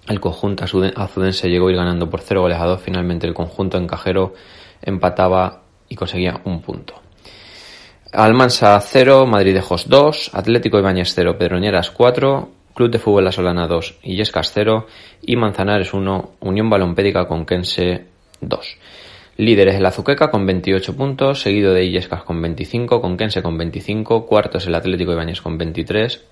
El 0.08 0.20
conjunto 0.20 0.64
azudense 0.64 1.50
llegó 1.50 1.68
a 1.68 1.72
ir 1.72 1.78
ganando 1.78 2.10
por 2.10 2.22
0 2.22 2.42
goles 2.42 2.60
a 2.60 2.66
2. 2.66 2.82
Finalmente 2.82 3.28
el 3.28 3.34
conjunto 3.34 3.78
encajero 3.78 4.34
empataba 4.82 5.64
y 5.90 5.96
conseguía 5.96 6.42
un 6.46 6.62
punto. 6.62 6.94
Almansa 8.14 8.80
0, 8.80 9.26
Madridejos 9.26 9.90
2, 9.90 10.32
Atlético 10.34 10.80
Ibáñez 10.80 11.14
0, 11.14 11.38
Pedroñeras 11.38 11.92
4, 11.92 12.50
Club 12.74 12.90
de 12.90 13.00
Fútbol 13.00 13.26
La 13.26 13.32
Solana 13.34 13.68
2, 13.68 14.00
Illescas 14.04 14.52
0 14.54 14.88
y 15.24 15.36
Manzanares 15.36 15.94
1, 15.94 16.32
Unión 16.40 16.70
Balompédica 16.70 17.28
Conquense 17.28 18.06
2. 18.40 18.78
Líderes 19.38 19.76
el 19.76 19.86
Azuqueca 19.86 20.32
con 20.32 20.46
28 20.46 20.96
puntos, 20.96 21.42
seguido 21.42 21.74
de 21.74 21.84
Illescas 21.84 22.24
con 22.24 22.42
25, 22.42 23.02
Conquense 23.02 23.42
con 23.42 23.58
25, 23.58 24.26
cuarto 24.26 24.58
es 24.58 24.68
el 24.68 24.76
Atlético 24.76 25.12
Ibáñez 25.12 25.42
con 25.42 25.58
23 25.58 26.24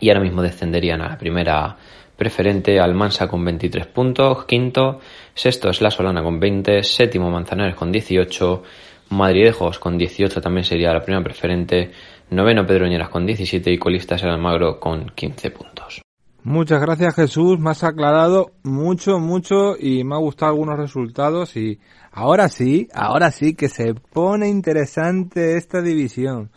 y 0.00 0.08
ahora 0.08 0.20
mismo 0.20 0.42
descenderían 0.42 1.02
a 1.02 1.08
la 1.08 1.18
primera 1.18 1.76
preferente 2.16 2.78
Almansa 2.80 3.28
con 3.28 3.44
23 3.44 3.86
puntos, 3.86 4.44
quinto, 4.44 5.00
sexto 5.34 5.70
es 5.70 5.80
La 5.80 5.90
Solana 5.90 6.22
con 6.22 6.38
20, 6.38 6.82
séptimo 6.82 7.30
Manzanares 7.30 7.74
con 7.74 7.90
18, 7.90 8.62
Madridejos 9.10 9.78
con 9.78 9.98
18 9.98 10.40
también 10.40 10.64
sería 10.64 10.92
la 10.92 11.02
primera 11.02 11.22
preferente, 11.22 11.90
noveno 12.30 12.66
Pedroñeras 12.66 13.08
con 13.08 13.26
17 13.26 13.70
y 13.70 13.78
colistas 13.78 14.22
el 14.22 14.30
Almagro 14.30 14.80
con 14.80 15.10
15 15.14 15.50
puntos. 15.50 16.02
Muchas 16.42 16.80
gracias 16.80 17.14
Jesús, 17.14 17.58
me 17.58 17.70
has 17.70 17.84
aclarado 17.84 18.52
mucho, 18.62 19.18
mucho 19.18 19.76
y 19.78 20.04
me 20.04 20.14
ha 20.14 20.18
gustado 20.18 20.52
algunos 20.52 20.78
resultados 20.78 21.56
y 21.56 21.80
ahora 22.12 22.50
sí, 22.50 22.88
ahora 22.92 23.30
sí 23.30 23.54
que 23.54 23.70
se 23.70 23.94
pone 23.94 24.48
interesante 24.48 25.56
esta 25.56 25.80
división. 25.80 26.50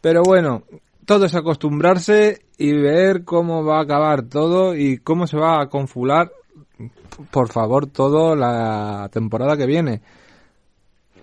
Pero 0.00 0.22
bueno, 0.24 0.64
todo 1.06 1.26
es 1.26 1.34
acostumbrarse 1.34 2.42
y 2.56 2.72
ver 2.72 3.24
cómo 3.24 3.64
va 3.64 3.78
a 3.78 3.82
acabar 3.82 4.22
todo 4.22 4.74
y 4.74 4.98
cómo 4.98 5.26
se 5.26 5.36
va 5.36 5.60
a 5.60 5.68
confular, 5.68 6.32
por 7.30 7.48
favor, 7.48 7.86
todo 7.86 8.34
la 8.36 9.08
temporada 9.12 9.56
que 9.56 9.66
viene. 9.66 10.02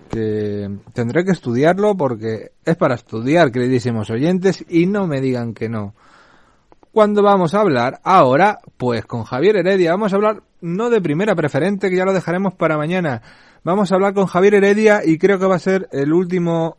Que 0.09 0.69
tendré 0.93 1.23
que 1.23 1.31
estudiarlo 1.31 1.95
porque 1.95 2.51
es 2.65 2.75
para 2.75 2.95
estudiar, 2.95 3.51
queridísimos 3.51 4.09
oyentes, 4.09 4.65
y 4.67 4.85
no 4.85 5.07
me 5.07 5.21
digan 5.21 5.53
que 5.53 5.69
no 5.69 5.93
cuando 6.91 7.23
vamos 7.23 7.53
a 7.53 7.61
hablar 7.61 8.01
ahora, 8.03 8.59
pues 8.77 9.05
con 9.05 9.23
Javier 9.23 9.57
Heredia. 9.57 9.91
Vamos 9.91 10.11
a 10.11 10.17
hablar 10.17 10.43
no 10.59 10.89
de 10.89 11.01
primera 11.01 11.35
preferente, 11.35 11.89
que 11.89 11.95
ya 11.95 12.05
lo 12.05 12.13
dejaremos 12.13 12.53
para 12.53 12.77
mañana. 12.77 13.21
Vamos 13.63 13.91
a 13.91 13.95
hablar 13.95 14.13
con 14.13 14.25
Javier 14.25 14.55
Heredia 14.55 15.01
y 15.05 15.17
creo 15.17 15.39
que 15.39 15.45
va 15.45 15.55
a 15.55 15.59
ser 15.59 15.87
el 15.91 16.11
último 16.11 16.77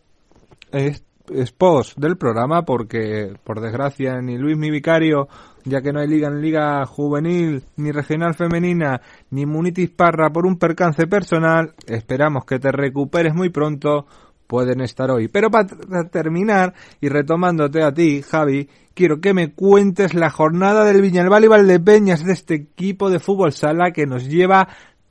esposo 1.34 1.94
del 2.00 2.16
programa 2.16 2.64
porque, 2.64 3.34
por 3.44 3.60
desgracia, 3.60 4.20
ni 4.20 4.38
Luis 4.38 4.56
mi 4.56 4.70
vicario, 4.70 5.28
ya 5.64 5.80
que 5.80 5.92
no 5.92 6.00
hay 6.00 6.08
liga 6.08 6.28
en 6.28 6.40
liga 6.40 6.84
juvenil, 6.86 7.62
ni 7.76 7.92
regional 7.92 8.34
femenina, 8.34 9.00
ni 9.30 9.46
Munitis 9.46 9.90
Parra 9.90 10.30
por 10.30 10.46
un 10.46 10.58
percance 10.58 11.06
personal, 11.06 11.74
esperamos 11.86 12.44
que 12.44 12.58
te 12.58 12.72
recuperes 12.72 13.34
muy 13.34 13.50
pronto, 13.50 14.06
pueden 14.46 14.80
estar 14.80 15.10
hoy. 15.10 15.28
Pero 15.28 15.50
para 15.50 15.66
terminar, 16.10 16.74
y 17.00 17.08
retomándote 17.08 17.82
a 17.82 17.92
ti, 17.92 18.22
Javi, 18.22 18.68
quiero 18.94 19.20
que 19.20 19.32
me 19.32 19.52
cuentes 19.52 20.14
la 20.14 20.30
jornada 20.30 20.84
del 20.84 21.00
Viñalbal 21.00 21.44
y 21.44 21.48
Valdepeñas 21.48 22.24
de 22.24 22.32
este 22.32 22.54
equipo 22.54 23.08
de 23.08 23.18
fútbol 23.18 23.52
sala 23.52 23.92
que 23.92 24.06
nos 24.06 24.28
lleva 24.28 24.68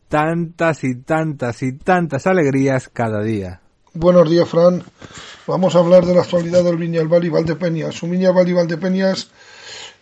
tantas 0.09 0.83
y 0.83 0.95
tantas 1.01 1.63
y 1.63 1.77
tantas 1.77 2.27
alegrías 2.27 2.89
cada 2.89 3.23
día. 3.23 3.61
Buenos 3.93 4.29
días, 4.29 4.48
Fran. 4.48 4.81
Vamos 5.48 5.75
a 5.75 5.79
hablar 5.79 6.05
de 6.05 6.15
la 6.15 6.21
actualidad 6.21 6.63
del 6.63 6.77
Viñalbal 6.77 7.25
y 7.25 7.29
Valdepeñas. 7.29 8.01
Un 8.01 8.12
Viñalbal 8.12 8.48
y 8.48 8.53
Valdepeñas 8.53 9.27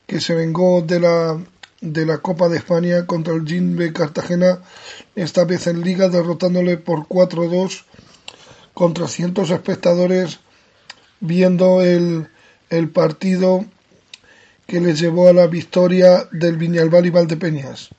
que 0.06 0.22
se 0.22 0.36
vengó 0.36 0.84
de 0.84 1.00
la 1.00 1.40
de 1.82 2.06
la 2.06 2.20
Copa 2.20 2.50
de 2.50 2.58
España 2.58 3.08
contra 3.08 3.34
el 3.34 3.48
Jimbe 3.48 3.92
Cartagena, 3.92 4.62
esta 5.16 5.44
vez 5.44 5.66
en 5.66 5.82
Liga, 5.82 6.08
derrotándole 6.08 6.78
por 6.78 7.08
4-2 7.08 7.86
con 8.76 8.94
300 8.94 9.50
espectadores 9.50 10.40
viendo 11.20 11.82
el, 11.82 12.28
el 12.70 12.90
partido 12.90 13.66
que 14.68 14.82
les 14.82 15.00
llevó 15.00 15.30
a 15.30 15.34
la 15.34 15.48
victoria 15.48 16.28
del 16.32 16.58
Viñalbal 16.58 17.08
y 17.08 17.10
Valdepeñas. 17.10 17.90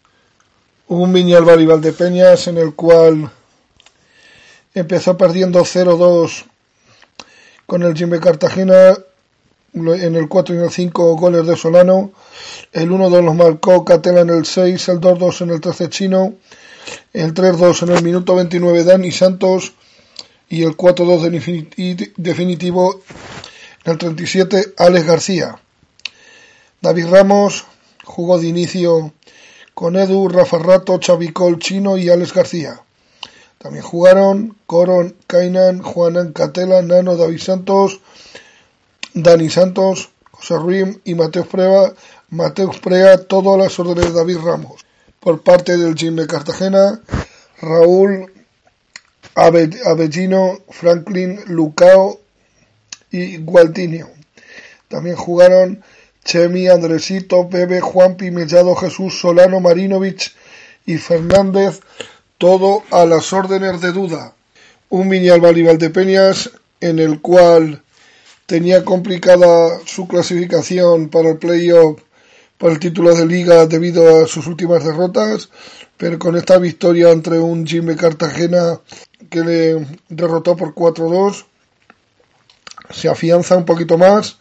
Un 0.86 1.12
Viñalbal 1.12 1.60
y 1.60 1.66
Valdepeñas 1.66 2.46
en 2.46 2.58
el 2.58 2.74
cual 2.76 3.32
empezó 4.74 5.16
perdiendo 5.16 5.60
0-2 5.60 6.44
con 7.66 7.82
el 7.82 7.94
Jimbe 7.94 8.20
Cartagena 8.20 8.96
en 9.72 10.16
el 10.16 10.28
4 10.28 10.54
y 10.54 10.58
el 10.58 10.70
5 10.70 11.16
goles 11.16 11.46
de 11.46 11.56
Solano. 11.56 12.12
El 12.72 12.90
1-2 12.90 13.24
los 13.24 13.34
marcó 13.34 13.84
Catela 13.84 14.20
en 14.20 14.30
el 14.30 14.44
6, 14.44 14.88
el 14.88 15.00
2-2 15.00 15.42
en 15.42 15.50
el 15.50 15.60
13 15.60 15.88
chino, 15.88 16.34
el 17.12 17.34
3-2 17.34 17.84
en 17.84 17.96
el 17.96 18.02
minuto 18.02 18.34
29 18.34 18.84
Dani 18.84 19.12
Santos 19.12 19.72
y 20.48 20.64
el 20.64 20.76
4-2 20.76 22.14
definitivo 22.16 23.02
en 23.84 23.92
el 23.92 23.98
37 23.98 24.74
Alex 24.76 25.06
García. 25.06 25.60
David 26.80 27.06
Ramos 27.08 27.64
jugó 28.04 28.38
de 28.38 28.48
inicio 28.48 29.12
con 29.74 29.96
Edu, 29.96 30.28
Rafa 30.28 30.58
Rato, 30.58 30.98
Chavicol 30.98 31.58
Chino 31.58 31.96
y 31.96 32.08
Alex 32.08 32.34
García. 32.34 32.80
También 33.62 33.84
jugaron 33.84 34.56
Coron, 34.64 35.14
Kainan, 35.26 35.82
Juanan 35.82 36.32
Catela, 36.32 36.80
Nano, 36.80 37.18
David 37.18 37.40
Santos, 37.40 38.00
Dani 39.12 39.50
Santos, 39.50 40.08
José 40.30 40.56
Ruim 40.56 40.98
y 41.04 41.14
Mateus 41.14 41.46
Prueba, 41.46 41.92
Mateus 42.30 42.78
Prea, 42.78 43.18
todas 43.18 43.58
las 43.58 43.78
órdenes 43.78 44.06
de 44.06 44.12
David 44.12 44.38
Ramos. 44.42 44.80
Por 45.20 45.42
parte 45.42 45.76
del 45.76 45.94
Gym 45.94 46.16
de 46.16 46.26
Cartagena, 46.26 47.02
Raúl, 47.60 48.32
Avellino, 49.34 50.60
Franklin, 50.70 51.40
Lucao 51.48 52.18
y 53.10 53.36
Gualtinio. 53.36 54.08
También 54.88 55.16
jugaron 55.16 55.82
Chemi, 56.24 56.66
Andresito, 56.68 57.46
Bebe, 57.46 57.82
Juanpi, 57.82 58.30
Mellado, 58.30 58.74
Jesús, 58.74 59.20
Solano, 59.20 59.60
Marinovich 59.60 60.34
y 60.86 60.96
Fernández, 60.96 61.80
todo 62.40 62.84
a 62.90 63.04
las 63.04 63.34
órdenes 63.34 63.82
de 63.82 63.92
duda. 63.92 64.32
Un 64.88 65.10
Viñal 65.10 65.42
de 65.78 65.90
Peñas 65.90 66.50
en 66.80 66.98
el 66.98 67.20
cual 67.20 67.82
tenía 68.46 68.82
complicada 68.82 69.78
su 69.84 70.08
clasificación 70.08 71.10
para 71.10 71.28
el 71.28 71.36
playoff 71.36 72.00
por 72.56 72.72
el 72.72 72.78
título 72.78 73.14
de 73.14 73.26
liga 73.26 73.66
debido 73.66 74.24
a 74.24 74.26
sus 74.26 74.46
últimas 74.46 74.82
derrotas, 74.82 75.50
pero 75.98 76.18
con 76.18 76.34
esta 76.34 76.56
victoria 76.56 77.10
entre 77.10 77.38
un 77.38 77.66
Jimmy 77.66 77.94
Cartagena 77.94 78.80
que 79.28 79.40
le 79.40 79.86
derrotó 80.08 80.56
por 80.56 80.74
4-2, 80.74 81.44
se 82.88 83.10
afianza 83.10 83.54
un 83.54 83.66
poquito 83.66 83.98
más 83.98 84.38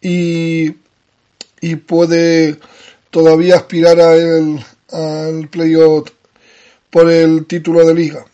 y, 0.00 0.74
y 1.60 1.76
puede 1.76 2.58
todavía 3.10 3.56
aspirar 3.56 4.00
a 4.00 4.14
el, 4.14 4.64
al 4.90 5.48
playoff 5.48 6.08
por 6.90 7.10
el 7.10 7.46
título 7.46 7.86
de 7.86 7.94
liga. 7.94 8.24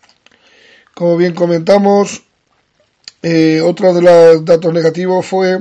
Como 0.94 1.16
bien 1.16 1.34
comentamos, 1.34 2.22
eh, 3.22 3.60
otro 3.60 3.92
de 3.94 4.02
los 4.02 4.44
datos 4.44 4.72
negativos 4.72 5.26
fue 5.26 5.60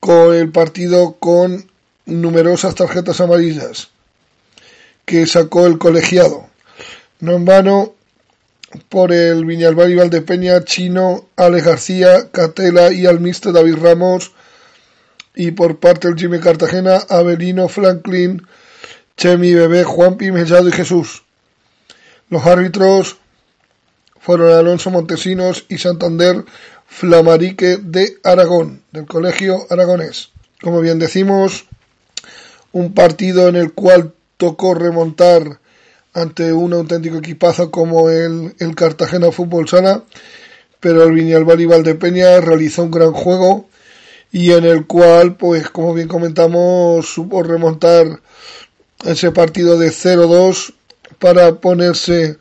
con 0.00 0.34
el 0.34 0.50
partido 0.50 1.16
con 1.18 1.68
numerosas 2.06 2.74
tarjetas 2.74 3.20
amarillas 3.20 3.90
que 5.04 5.26
sacó 5.26 5.66
el 5.66 5.78
colegiado. 5.78 6.46
No 7.20 7.32
en 7.32 7.44
vano, 7.44 7.94
por 8.88 9.12
el 9.12 9.44
Viñalbal 9.44 9.90
y 9.90 9.96
Valdepeña, 9.96 10.64
Chino, 10.64 11.28
Ale 11.36 11.62
García, 11.62 12.30
Catela 12.30 12.92
y 12.92 13.06
Almiste 13.06 13.50
David 13.50 13.76
Ramos, 13.76 14.32
y 15.34 15.52
por 15.52 15.78
parte 15.78 16.08
del 16.08 16.18
Jimmy 16.18 16.40
Cartagena, 16.40 16.98
Avelino, 17.08 17.68
Franklin, 17.68 18.46
Chemi, 19.16 19.54
Bebé, 19.54 19.84
Juanpi, 19.84 20.30
Mellado 20.30 20.68
y 20.68 20.72
Jesús. 20.72 21.24
Los 22.30 22.46
árbitros 22.46 23.16
fueron 24.20 24.52
Alonso 24.52 24.90
Montesinos 24.90 25.64
y 25.68 25.78
Santander 25.78 26.44
Flamarique 26.86 27.78
de 27.78 28.18
Aragón, 28.22 28.82
del 28.92 29.06
Colegio 29.06 29.66
Aragonés. 29.70 30.30
Como 30.60 30.80
bien 30.80 30.98
decimos, 30.98 31.66
un 32.72 32.92
partido 32.92 33.48
en 33.48 33.56
el 33.56 33.72
cual 33.72 34.12
tocó 34.36 34.74
remontar 34.74 35.60
ante 36.12 36.52
un 36.52 36.72
auténtico 36.72 37.18
equipazo 37.18 37.70
como 37.70 38.10
el, 38.10 38.54
el 38.58 38.74
Cartagena 38.74 39.32
Fútbol 39.32 39.68
Sala, 39.68 40.04
pero 40.80 41.04
el 41.04 41.12
Viñalbal 41.12 41.60
y 41.60 41.66
Valdepeña 41.66 42.40
realizó 42.40 42.82
un 42.82 42.90
gran 42.90 43.12
juego 43.12 43.68
y 44.30 44.52
en 44.52 44.64
el 44.64 44.86
cual, 44.86 45.36
pues 45.36 45.70
como 45.70 45.94
bien 45.94 46.08
comentamos, 46.08 47.06
supo 47.06 47.42
remontar 47.42 48.20
ese 49.04 49.30
partido 49.30 49.78
de 49.78 49.88
0-2 49.88 50.74
para 51.18 51.56
ponerse 51.56 52.38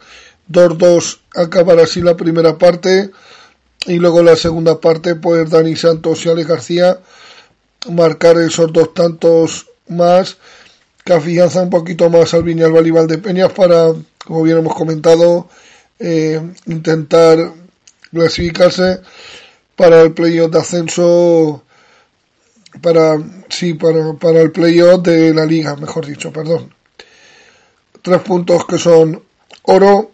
2-2, 0.50 1.20
acabar 1.36 1.80
así 1.80 2.02
la 2.02 2.16
primera 2.16 2.58
parte 2.58 3.12
y 3.86 3.98
luego 3.98 4.22
la 4.22 4.36
segunda 4.36 4.80
parte, 4.80 5.16
pues 5.16 5.50
Dani 5.50 5.76
Santos 5.76 6.26
y 6.26 6.30
Ale 6.30 6.44
García 6.44 7.00
marcar 7.90 8.38
esos 8.38 8.72
dos 8.74 8.94
tantos 8.94 9.68
más 9.88 10.38
que 11.04 11.14
afianza 11.14 11.62
un 11.62 11.70
poquito 11.70 12.10
más 12.10 12.34
al 12.34 12.44
Viñal 12.44 12.86
y 12.86 12.92
Valdepeñas 12.92 13.54
para, 13.54 13.94
como 14.26 14.44
bien 14.44 14.58
hemos 14.58 14.76
comentado, 14.76 15.48
eh, 16.00 16.42
intentar 16.66 17.54
clasificarse 18.12 19.02
para 19.76 20.02
el 20.02 20.14
playoff 20.14 20.52
de 20.52 20.60
ascenso 20.60 21.64
para 22.82 23.18
sí 23.50 23.74
para, 23.74 24.14
para 24.14 24.42
el 24.42 24.52
playoff 24.52 25.02
de 25.02 25.34
la 25.34 25.46
liga 25.46 25.76
mejor 25.76 26.06
dicho 26.06 26.32
perdón 26.32 26.74
tres 28.08 28.22
puntos 28.22 28.66
que 28.66 28.78
son 28.78 29.22
oro 29.64 30.12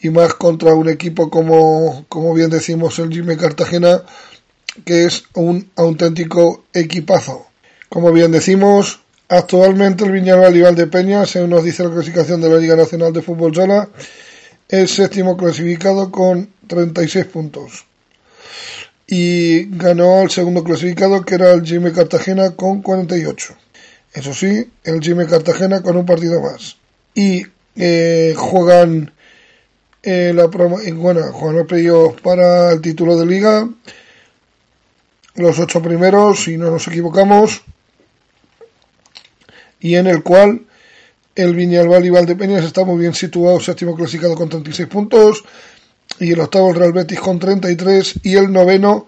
y 0.00 0.08
más 0.08 0.32
contra 0.32 0.72
un 0.72 0.88
equipo 0.88 1.28
como, 1.28 2.06
como 2.08 2.32
bien 2.32 2.48
decimos 2.48 2.98
el 3.00 3.12
Jimmy 3.12 3.36
Cartagena 3.36 4.02
que 4.86 5.04
es 5.04 5.24
un 5.34 5.70
auténtico 5.76 6.64
equipazo. 6.72 7.44
Como 7.90 8.12
bien 8.12 8.32
decimos 8.32 9.00
actualmente 9.28 10.04
el 10.04 10.12
Viñal 10.12 10.56
y 10.56 10.62
Valdepeña 10.62 11.26
según 11.26 11.50
nos 11.50 11.64
dice 11.64 11.84
la 11.84 11.90
clasificación 11.90 12.40
de 12.40 12.48
la 12.48 12.56
Liga 12.56 12.76
Nacional 12.76 13.12
de 13.12 13.20
Fútbol 13.20 13.54
Sala 13.54 13.90
es 14.66 14.90
séptimo 14.94 15.36
clasificado 15.36 16.10
con 16.10 16.48
36 16.66 17.26
puntos. 17.26 17.84
Y 19.06 19.66
ganó 19.76 20.20
al 20.20 20.30
segundo 20.30 20.64
clasificado 20.64 21.22
que 21.26 21.34
era 21.34 21.52
el 21.52 21.62
Jimmy 21.62 21.92
Cartagena 21.92 22.52
con 22.52 22.80
48 22.80 23.54
eso 24.14 24.32
sí 24.32 24.70
el 24.84 25.02
Jimmy 25.02 25.26
Cartagena 25.26 25.82
con 25.82 25.94
un 25.98 26.06
partido 26.06 26.40
más 26.40 26.78
y 27.14 27.46
eh, 27.76 28.34
juegan 28.36 29.12
eh, 30.02 30.32
la 30.34 30.46
bueno, 30.46 31.32
juegan 31.32 31.66
el 31.70 32.16
para 32.22 32.72
el 32.72 32.80
título 32.80 33.16
de 33.16 33.26
liga. 33.26 33.68
Los 35.34 35.58
ocho 35.58 35.82
primeros 35.82 36.44
si 36.44 36.56
no 36.56 36.70
nos 36.70 36.86
equivocamos. 36.88 37.62
Y 39.80 39.94
en 39.94 40.08
el 40.08 40.22
cual 40.22 40.66
el 41.34 41.54
Viñalbal 41.54 42.04
y 42.04 42.10
Valdepeñas 42.10 42.64
está 42.64 42.84
muy 42.84 42.98
bien 42.98 43.14
situado, 43.14 43.60
séptimo 43.60 43.94
clasificado 43.94 44.34
con 44.34 44.48
36 44.48 44.88
puntos, 44.88 45.44
y 46.18 46.32
el 46.32 46.40
octavo 46.40 46.70
el 46.70 46.76
Real 46.76 46.92
Betis 46.92 47.20
con 47.20 47.38
33, 47.38 48.20
y 48.24 48.34
el 48.34 48.52
noveno 48.52 49.06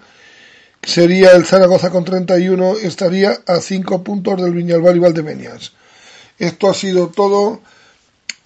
sería 0.80 1.32
el 1.32 1.44
Zaragoza 1.44 1.90
con 1.90 2.04
31, 2.04 2.76
estaría 2.82 3.40
a 3.46 3.60
5 3.60 4.04
puntos 4.04 4.40
del 4.40 4.52
Viñalbal 4.52 4.96
y 4.96 5.00
Valdepeñas. 5.00 5.72
Esto 6.38 6.70
ha 6.70 6.74
sido 6.74 7.08
todo 7.08 7.62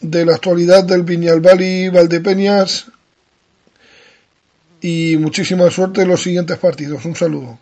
de 0.01 0.25
la 0.25 0.35
actualidad 0.35 0.85
del 0.85 1.03
Viñalbal 1.03 1.61
y 1.61 1.89
Valdepeñas, 1.89 2.91
y 4.85 5.17
muchísima 5.19 5.71
suerte 5.71 6.03
en 6.03 6.09
los 6.09 6.23
siguientes 6.23 6.59
partidos. 6.59 7.05
Un 7.07 7.17
saludo. 7.17 7.59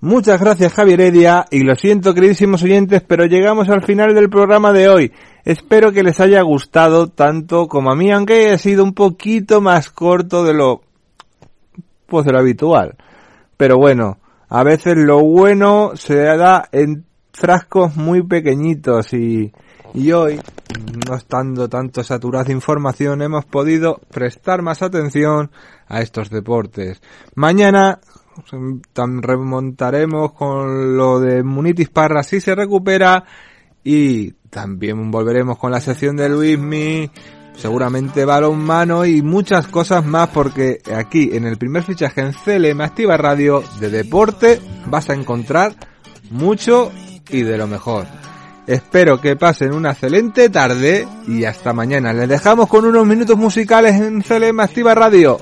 Muchas 0.00 0.40
gracias 0.40 0.72
Javier 0.72 1.00
Heredia 1.00 1.44
y 1.50 1.64
lo 1.64 1.74
siento 1.74 2.14
queridísimos 2.14 2.62
oyentes, 2.62 3.02
pero 3.06 3.26
llegamos 3.26 3.68
al 3.68 3.84
final 3.84 4.14
del 4.14 4.30
programa 4.30 4.72
de 4.72 4.88
hoy. 4.88 5.12
Espero 5.44 5.92
que 5.92 6.02
les 6.02 6.20
haya 6.20 6.40
gustado 6.42 7.08
tanto 7.08 7.68
como 7.68 7.90
a 7.90 7.96
mí, 7.96 8.10
aunque 8.10 8.46
haya 8.46 8.58
sido 8.58 8.82
un 8.82 8.94
poquito 8.94 9.60
más 9.60 9.90
corto 9.90 10.44
de 10.44 10.54
lo 10.54 10.82
pues 12.06 12.24
de 12.24 12.32
lo 12.32 12.38
habitual. 12.38 12.96
Pero 13.58 13.76
bueno, 13.76 14.18
a 14.48 14.62
veces 14.62 14.96
lo 14.96 15.20
bueno 15.20 15.92
se 15.96 16.16
da 16.16 16.68
en 16.72 17.04
frascos 17.32 17.96
muy 17.96 18.22
pequeñitos 18.22 19.12
y, 19.12 19.52
y 19.94 20.12
hoy, 20.12 20.40
no 21.06 21.14
estando 21.14 21.68
tanto 21.68 22.02
saturados 22.02 22.48
de 22.48 22.54
información, 22.54 23.22
hemos 23.22 23.44
podido 23.44 24.00
prestar 24.10 24.62
más 24.62 24.82
atención 24.82 25.50
a 25.86 26.00
estos 26.00 26.30
deportes. 26.30 27.00
Mañana 27.34 28.00
remontaremos 28.94 30.32
con 30.32 30.96
lo 30.96 31.20
de 31.20 31.42
Munitis 31.42 31.90
Parra 31.90 32.22
si 32.22 32.40
se 32.40 32.54
recupera 32.54 33.24
y 33.82 34.32
también 34.50 35.10
volveremos 35.10 35.58
con 35.58 35.70
la 35.70 35.80
sección 35.80 36.16
de 36.16 36.28
Luismi, 36.28 37.10
seguramente 37.56 38.24
balonmano 38.24 39.04
y 39.04 39.22
muchas 39.22 39.66
cosas 39.66 40.04
más 40.04 40.28
porque 40.28 40.78
aquí 40.94 41.30
en 41.32 41.44
el 41.44 41.58
primer 41.58 41.82
fichaje 41.82 42.20
en 42.20 42.32
CLM 42.32 42.80
Activa 42.80 43.16
Radio 43.16 43.62
de 43.80 43.90
deporte 43.90 44.60
vas 44.86 45.10
a 45.10 45.14
encontrar 45.14 45.74
mucho 46.30 46.92
y 47.30 47.42
de 47.42 47.58
lo 47.58 47.66
mejor. 47.66 48.06
Espero 48.68 49.18
que 49.18 49.34
pasen 49.34 49.72
una 49.72 49.92
excelente 49.92 50.50
tarde 50.50 51.08
y 51.26 51.44
hasta 51.46 51.72
mañana. 51.72 52.12
Les 52.12 52.28
dejamos 52.28 52.68
con 52.68 52.84
unos 52.84 53.06
minutos 53.06 53.38
musicales 53.38 53.94
en 53.94 54.20
CLM 54.20 54.60
Activa 54.60 54.94
Radio. 54.94 55.38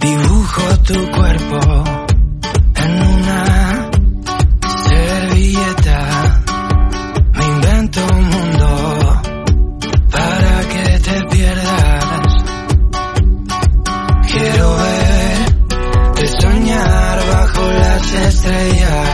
Dibujo 0.00 0.78
tu 0.86 1.10
cuerpo 1.10 1.84
en 2.76 3.02
una 3.02 3.90
servilleta. 4.88 6.42
Me 7.34 7.44
invento 7.46 8.00
un 8.12 8.24
mundo 8.30 9.22
para 10.12 10.60
que 10.68 10.98
te 11.00 11.24
pierdas. 11.26 12.44
Quiero 14.30 14.76
verte 14.76 16.26
soñar 16.40 17.18
bajo 17.26 17.68
las 17.72 18.14
estrellas. 18.14 19.09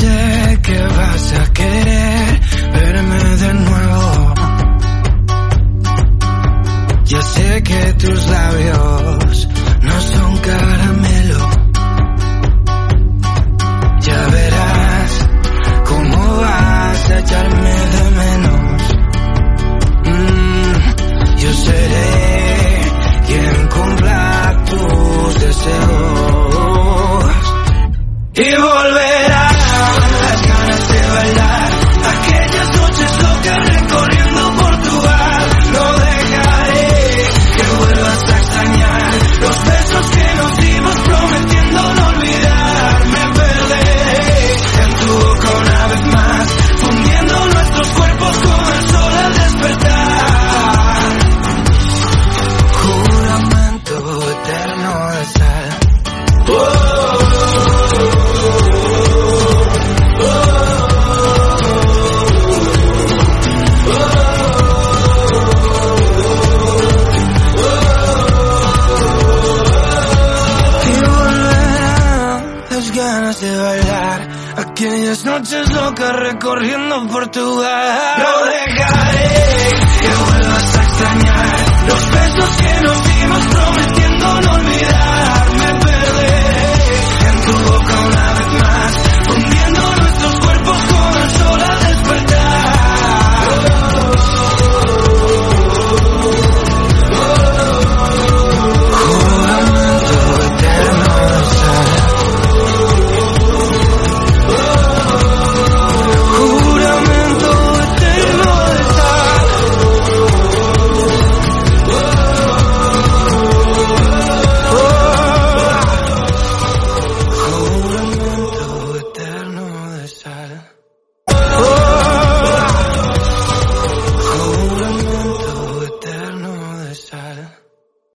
sé 0.00 0.58
que 0.62 0.78
vas 0.98 1.32
a 1.32 1.52
querer 1.52 2.40
verme 2.72 3.22
de 3.42 3.54
nuevo. 3.54 4.34
Ya 7.04 7.22
sé 7.22 7.62
que 7.62 7.92
tus 7.94 8.26
labios 8.28 8.95